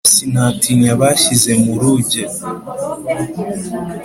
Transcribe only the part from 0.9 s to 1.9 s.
abashyize mu